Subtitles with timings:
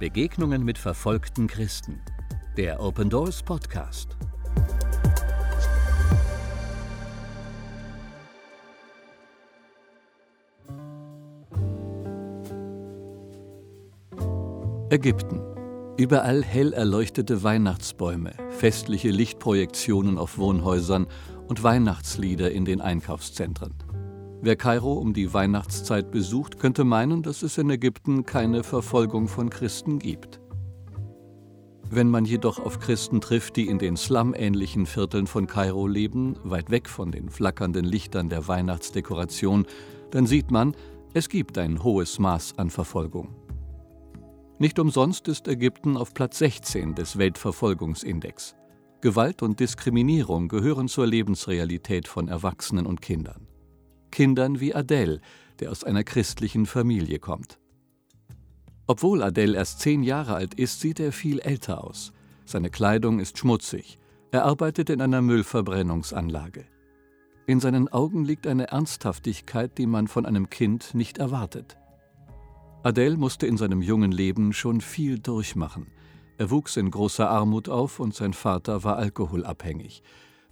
[0.00, 2.00] Begegnungen mit verfolgten Christen.
[2.56, 4.16] Der Open Doors Podcast.
[14.88, 15.42] Ägypten.
[15.98, 21.08] Überall hell erleuchtete Weihnachtsbäume, festliche Lichtprojektionen auf Wohnhäusern
[21.46, 23.74] und Weihnachtslieder in den Einkaufszentren.
[24.42, 29.50] Wer Kairo um die Weihnachtszeit besucht, könnte meinen, dass es in Ägypten keine Verfolgung von
[29.50, 30.40] Christen gibt.
[31.90, 36.70] Wenn man jedoch auf Christen trifft, die in den Slum-ähnlichen Vierteln von Kairo leben, weit
[36.70, 39.66] weg von den flackernden Lichtern der Weihnachtsdekoration,
[40.10, 40.74] dann sieht man,
[41.12, 43.34] es gibt ein hohes Maß an Verfolgung.
[44.58, 48.54] Nicht umsonst ist Ägypten auf Platz 16 des Weltverfolgungsindex.
[49.02, 53.49] Gewalt und Diskriminierung gehören zur Lebensrealität von Erwachsenen und Kindern.
[54.10, 55.20] Kindern wie Adele,
[55.60, 57.58] der aus einer christlichen Familie kommt.
[58.86, 62.12] Obwohl Adele erst zehn Jahre alt ist, sieht er viel älter aus.
[62.44, 63.98] Seine Kleidung ist schmutzig.
[64.32, 66.64] Er arbeitet in einer Müllverbrennungsanlage.
[67.46, 71.76] In seinen Augen liegt eine Ernsthaftigkeit, die man von einem Kind nicht erwartet.
[72.82, 75.88] Adele musste in seinem jungen Leben schon viel durchmachen.
[76.38, 80.02] Er wuchs in großer Armut auf und sein Vater war alkoholabhängig.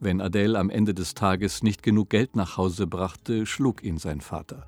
[0.01, 4.21] Wenn Adele am Ende des Tages nicht genug Geld nach Hause brachte, schlug ihn sein
[4.21, 4.65] Vater.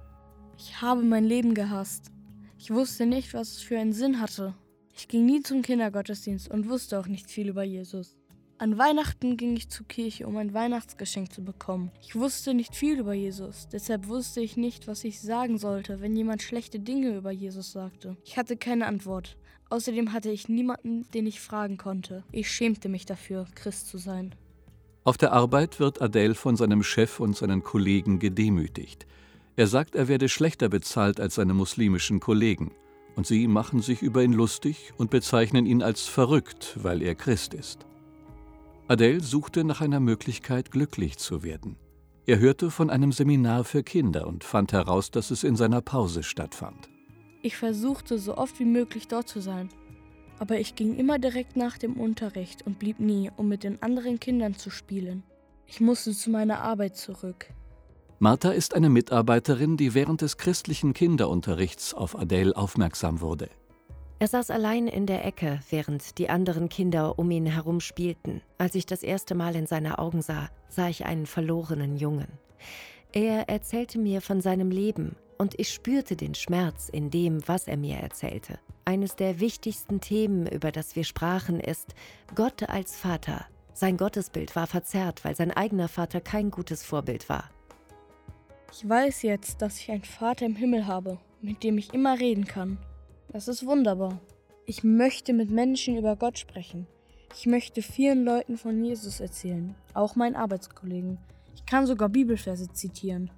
[0.58, 2.10] Ich habe mein Leben gehasst.
[2.58, 4.54] Ich wusste nicht, was es für einen Sinn hatte.
[4.92, 8.16] Ich ging nie zum Kindergottesdienst und wusste auch nicht viel über Jesus.
[8.58, 11.92] An Weihnachten ging ich zur Kirche, um ein Weihnachtsgeschenk zu bekommen.
[12.02, 16.14] Ich wusste nicht viel über Jesus, deshalb wusste ich nicht, was ich sagen sollte, wenn
[16.14, 18.16] jemand schlechte Dinge über Jesus sagte.
[18.24, 19.38] Ich hatte keine Antwort.
[19.70, 22.24] Außerdem hatte ich niemanden, den ich fragen konnte.
[22.32, 24.34] Ich schämte mich dafür, Christ zu sein.
[25.02, 29.06] Auf der Arbeit wird Adele von seinem Chef und seinen Kollegen gedemütigt.
[29.56, 32.72] Er sagt, er werde schlechter bezahlt als seine muslimischen Kollegen.
[33.16, 37.54] Und sie machen sich über ihn lustig und bezeichnen ihn als verrückt, weil er Christ
[37.54, 37.86] ist.
[38.88, 41.76] Adele suchte nach einer Möglichkeit, glücklich zu werden.
[42.26, 46.22] Er hörte von einem Seminar für Kinder und fand heraus, dass es in seiner Pause
[46.22, 46.90] stattfand.
[47.42, 49.70] Ich versuchte so oft wie möglich dort zu sein,
[50.40, 54.18] aber ich ging immer direkt nach dem Unterricht und blieb nie, um mit den anderen
[54.18, 55.22] Kindern zu spielen.
[55.66, 57.46] Ich musste zu meiner Arbeit zurück.
[58.18, 63.50] Martha ist eine Mitarbeiterin, die während des christlichen Kinderunterrichts auf Adele aufmerksam wurde.
[64.18, 68.40] Er saß allein in der Ecke, während die anderen Kinder um ihn herum spielten.
[68.58, 72.28] Als ich das erste Mal in seine Augen sah, sah ich einen verlorenen Jungen.
[73.12, 77.76] Er erzählte mir von seinem Leben, und ich spürte den Schmerz in dem, was er
[77.76, 78.58] mir erzählte.
[78.84, 81.94] Eines der wichtigsten Themen, über das wir sprachen, ist
[82.34, 83.46] Gott als Vater.
[83.72, 87.50] Sein Gottesbild war verzerrt, weil sein eigener Vater kein gutes Vorbild war.
[88.72, 92.44] Ich weiß jetzt, dass ich einen Vater im Himmel habe, mit dem ich immer reden
[92.44, 92.78] kann.
[93.28, 94.20] Das ist wunderbar.
[94.66, 96.86] Ich möchte mit Menschen über Gott sprechen.
[97.34, 101.18] Ich möchte vielen Leuten von Jesus erzählen, auch meinen Arbeitskollegen.
[101.54, 103.30] Ich kann sogar Bibelverse zitieren.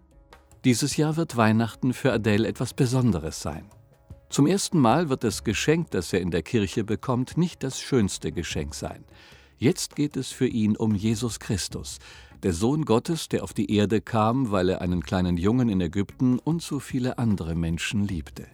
[0.64, 3.64] Dieses Jahr wird Weihnachten für Adele etwas Besonderes sein.
[4.32, 8.32] Zum ersten Mal wird das Geschenk, das er in der Kirche bekommt, nicht das schönste
[8.32, 9.04] Geschenk sein.
[9.58, 11.98] Jetzt geht es für ihn um Jesus Christus,
[12.42, 16.38] der Sohn Gottes, der auf die Erde kam, weil er einen kleinen Jungen in Ägypten
[16.38, 18.46] und so viele andere Menschen liebte.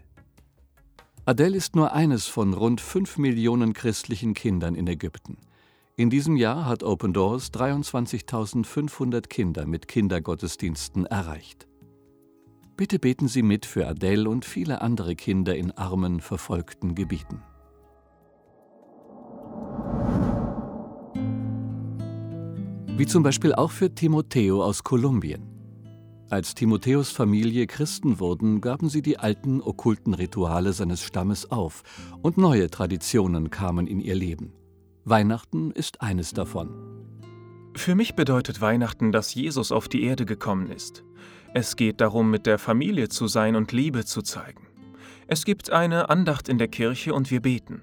[1.27, 5.37] Adele ist nur eines von rund fünf Millionen christlichen Kindern in Ägypten.
[5.95, 11.68] In diesem Jahr hat Open Doors 23.500 Kinder mit Kindergottesdiensten erreicht.
[12.79, 17.43] Bitte beten Sie mit für Adele und viele andere Kinder in armen, verfolgten Gebieten.
[22.97, 25.43] Wie zum Beispiel auch für Timoteo aus Kolumbien.
[26.31, 31.83] Als Timotheus Familie Christen wurden, gaben sie die alten okkulten Rituale seines Stammes auf
[32.23, 34.53] und neue Traditionen kamen in ihr Leben.
[35.05, 36.71] Weihnachten ist eines davon.
[37.75, 41.03] Für mich bedeutet Weihnachten, dass Jesus auf die Erde gekommen ist.
[41.55, 44.67] Es geht darum, mit der Familie zu sein und Liebe zu zeigen.
[45.27, 47.83] Es gibt eine Andacht in der Kirche und wir beten.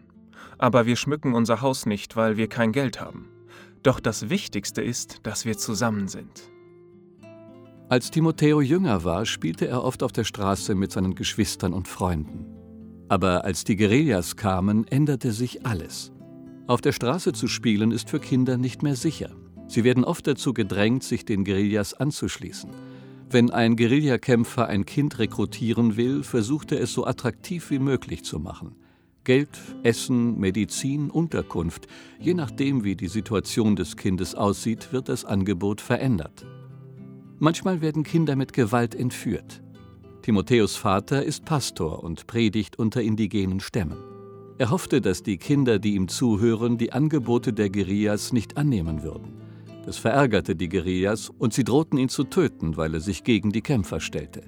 [0.58, 3.30] Aber wir schmücken unser Haus nicht, weil wir kein Geld haben.
[3.84, 6.50] Doch das Wichtigste ist, dass wir zusammen sind.
[7.88, 12.46] Als Timotheo jünger war, spielte er oft auf der Straße mit seinen Geschwistern und Freunden.
[13.10, 16.12] Aber als die Guerillas kamen, änderte sich alles.
[16.66, 19.30] Auf der Straße zu spielen ist für Kinder nicht mehr sicher.
[19.68, 22.72] Sie werden oft dazu gedrängt, sich den Guerillas anzuschließen.
[23.36, 28.40] Wenn ein Guerillakämpfer ein Kind rekrutieren will, versucht er es so attraktiv wie möglich zu
[28.40, 28.78] machen.
[29.26, 29.50] Geld,
[29.84, 31.88] Essen, Medizin, Unterkunft,
[32.18, 36.46] je nachdem wie die Situation des Kindes aussieht, wird das Angebot verändert.
[37.38, 39.62] Manchmal werden Kinder mit Gewalt entführt.
[40.22, 43.98] Timotheus Vater ist Pastor und predigt unter indigenen Stämmen.
[44.60, 49.45] Er hoffte, dass die Kinder, die ihm zuhören, die Angebote der Guerillas nicht annehmen würden.
[49.86, 53.62] Das verärgerte die Guerillas und sie drohten ihn zu töten, weil er sich gegen die
[53.62, 54.42] Kämpfer stellte.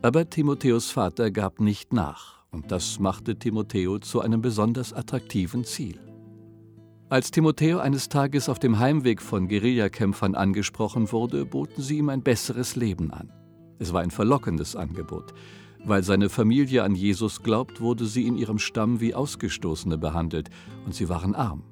[0.00, 5.98] Aber Timotheus Vater gab nicht nach und das machte Timotheo zu einem besonders attraktiven Ziel.
[7.08, 12.22] Als Timotheo eines Tages auf dem Heimweg von Guerillakämpfern angesprochen wurde, boten sie ihm ein
[12.22, 13.32] besseres Leben an.
[13.78, 15.34] Es war ein verlockendes Angebot.
[15.84, 20.50] Weil seine Familie an Jesus glaubt, wurde sie in ihrem Stamm wie Ausgestoßene behandelt
[20.84, 21.62] und sie waren arm.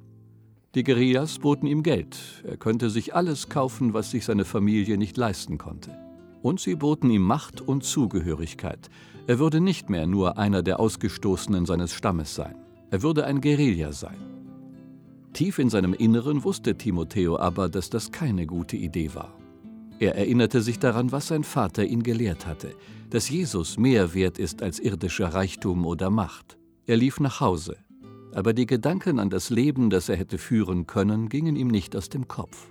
[0.74, 5.16] Die Guerillas boten ihm Geld, er könnte sich alles kaufen, was sich seine Familie nicht
[5.16, 5.96] leisten konnte.
[6.42, 8.90] Und sie boten ihm Macht und Zugehörigkeit.
[9.28, 12.56] Er würde nicht mehr nur einer der Ausgestoßenen seines Stammes sein,
[12.90, 14.16] er würde ein Guerilla sein.
[15.32, 19.32] Tief in seinem Inneren wusste Timotheo aber, dass das keine gute Idee war.
[20.00, 22.74] Er erinnerte sich daran, was sein Vater ihn gelehrt hatte,
[23.10, 26.58] dass Jesus mehr wert ist als irdischer Reichtum oder Macht.
[26.86, 27.76] Er lief nach Hause,
[28.34, 32.08] aber die Gedanken an das Leben, das er hätte führen können, gingen ihm nicht aus
[32.08, 32.70] dem Kopf.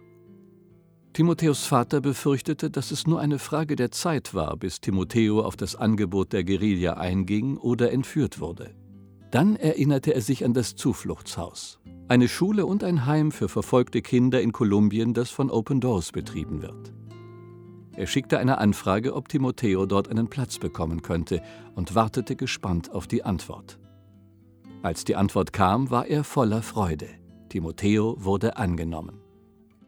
[1.13, 5.75] Timotheus Vater befürchtete, dass es nur eine Frage der Zeit war, bis Timotheo auf das
[5.75, 8.73] Angebot der Guerilla einging oder entführt wurde.
[9.29, 14.41] Dann erinnerte er sich an das Zufluchtshaus, eine Schule und ein Heim für verfolgte Kinder
[14.41, 16.93] in Kolumbien, das von Open Doors betrieben wird.
[17.95, 21.43] Er schickte eine Anfrage, ob Timotheo dort einen Platz bekommen könnte,
[21.75, 23.79] und wartete gespannt auf die Antwort.
[24.83, 27.07] Als die Antwort kam, war er voller Freude.
[27.47, 29.21] Timotheo wurde angenommen.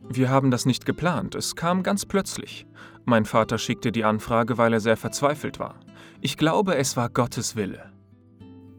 [0.08, 2.66] Wir haben das nicht geplant, es kam ganz plötzlich.
[3.04, 5.76] Mein Vater schickte die Anfrage, weil er sehr verzweifelt war.
[6.22, 7.92] Ich glaube, es war Gottes Wille.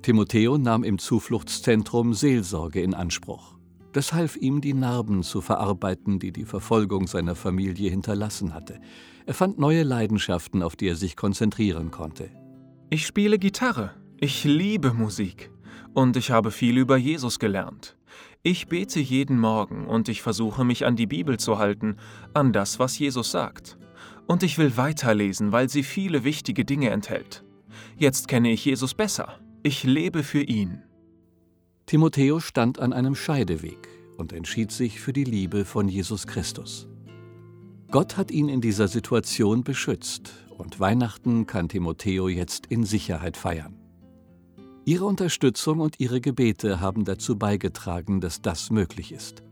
[0.01, 3.55] Timotheo nahm im Zufluchtszentrum Seelsorge in Anspruch.
[3.93, 8.81] Das half ihm, die Narben zu verarbeiten, die die Verfolgung seiner Familie hinterlassen hatte.
[9.27, 12.31] Er fand neue Leidenschaften, auf die er sich konzentrieren konnte.
[12.89, 13.91] Ich spiele Gitarre.
[14.19, 15.51] Ich liebe Musik.
[15.97, 17.97] Und ich habe viel über Jesus gelernt.
[18.43, 21.97] Ich bete jeden Morgen und ich versuche mich an die Bibel zu halten,
[22.35, 23.79] an das, was Jesus sagt.
[24.27, 27.45] Und ich will weiterlesen, weil sie viele wichtige Dinge enthält.
[27.97, 29.41] Jetzt kenne ich Jesus besser.
[29.63, 30.83] Ich lebe für ihn.
[31.87, 33.89] Timotheus stand an einem Scheideweg
[34.19, 36.89] und entschied sich für die Liebe von Jesus Christus.
[37.91, 43.86] Gott hat ihn in dieser Situation beschützt und Weihnachten kann Timotheo jetzt in Sicherheit feiern.
[44.89, 49.43] Ihre Unterstützung und ihre Gebete haben dazu beigetragen, dass das möglich ist.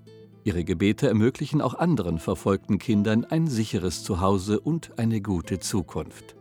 [0.45, 6.37] Ihre Gebete ermöglichen auch anderen verfolgten Kindern ein sicheres Zuhause und eine gute Zukunft.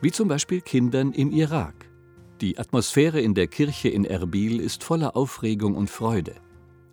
[0.00, 1.90] Wie zum Beispiel Kindern im Irak.
[2.40, 6.36] Die Atmosphäre in der Kirche in Erbil ist voller Aufregung und Freude.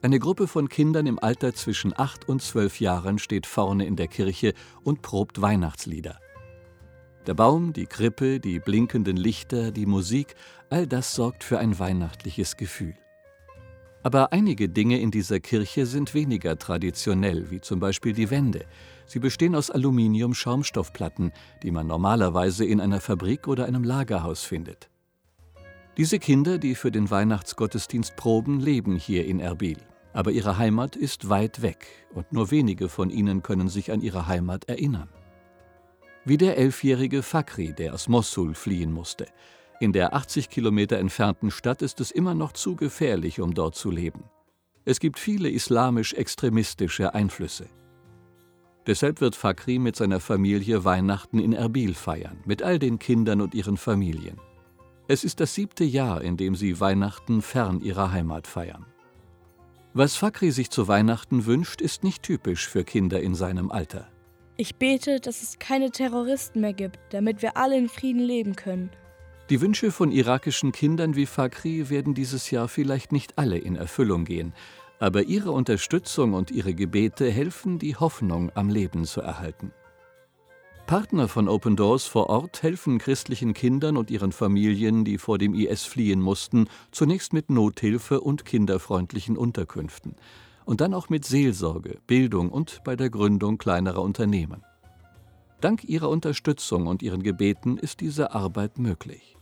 [0.01, 4.07] Eine Gruppe von Kindern im Alter zwischen acht und zwölf Jahren steht vorne in der
[4.07, 6.17] Kirche und probt Weihnachtslieder.
[7.27, 10.35] Der Baum, die Krippe, die blinkenden Lichter, die Musik,
[10.69, 12.93] all das sorgt für ein weihnachtliches Gefühl.
[14.01, 18.65] Aber einige Dinge in dieser Kirche sind weniger traditionell, wie zum Beispiel die Wände.
[19.05, 24.89] Sie bestehen aus Aluminium-Schaumstoffplatten, die man normalerweise in einer Fabrik oder einem Lagerhaus findet.
[25.99, 29.75] Diese Kinder, die für den Weihnachtsgottesdienst proben, leben hier in Erbil.
[30.13, 34.25] Aber ihre Heimat ist weit weg und nur wenige von ihnen können sich an ihre
[34.25, 35.09] Heimat erinnern.
[36.23, 39.25] Wie der elfjährige Fakri, der aus Mossul fliehen musste.
[39.81, 43.91] In der 80 Kilometer entfernten Stadt ist es immer noch zu gefährlich, um dort zu
[43.91, 44.23] leben.
[44.85, 47.67] Es gibt viele islamisch-extremistische Einflüsse.
[48.87, 53.53] Deshalb wird Fakri mit seiner Familie Weihnachten in Erbil feiern, mit all den Kindern und
[53.53, 54.39] ihren Familien.
[55.11, 58.85] Es ist das siebte Jahr, in dem sie Weihnachten fern ihrer Heimat feiern.
[59.91, 64.07] Was Fakri sich zu Weihnachten wünscht, ist nicht typisch für Kinder in seinem Alter.
[64.55, 68.91] Ich bete, dass es keine Terroristen mehr gibt, damit wir alle in Frieden leben können.
[69.49, 74.25] Die Wünsche von irakischen Kindern wie Fakri werden dieses Jahr vielleicht nicht alle in Erfüllung
[74.25, 74.53] gehen,
[74.99, 79.71] aber ihre Unterstützung und ihre Gebete helfen, die Hoffnung am Leben zu erhalten.
[80.89, 85.53] Partner von Open Doors vor Ort helfen christlichen Kindern und ihren Familien, die vor dem
[85.53, 90.15] IS fliehen mussten, zunächst mit Nothilfe und kinderfreundlichen Unterkünften
[90.65, 94.63] und dann auch mit Seelsorge, Bildung und bei der Gründung kleinerer Unternehmen.
[95.61, 99.37] Dank ihrer Unterstützung und ihren Gebeten ist diese Arbeit möglich.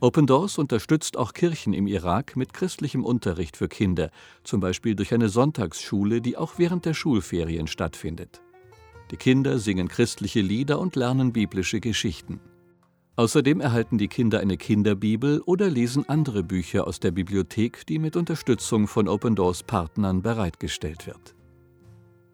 [0.00, 4.10] Open Doors unterstützt auch Kirchen im Irak mit christlichem Unterricht für Kinder,
[4.42, 8.43] zum Beispiel durch eine Sonntagsschule, die auch während der Schulferien stattfindet.
[9.14, 12.40] Die Kinder singen christliche Lieder und lernen biblische Geschichten.
[13.14, 18.16] Außerdem erhalten die Kinder eine Kinderbibel oder lesen andere Bücher aus der Bibliothek, die mit
[18.16, 21.36] Unterstützung von Open Doors Partnern bereitgestellt wird.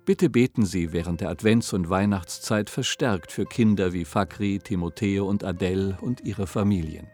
[0.06, 5.44] Bitte beten Sie während der Advents- und Weihnachtszeit verstärkt für Kinder wie Fakri, Timotheo und
[5.44, 7.08] Adele und ihre Familien.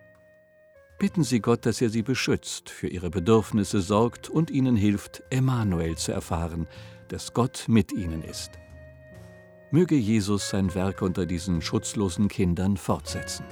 [1.00, 5.96] Bitten Sie Gott, dass er sie beschützt, für ihre Bedürfnisse sorgt und ihnen hilft, Emanuel
[5.96, 6.68] zu erfahren,
[7.08, 8.52] dass Gott mit ihnen ist.
[9.70, 13.44] Möge Jesus sein Werk unter diesen schutzlosen Kindern fortsetzen.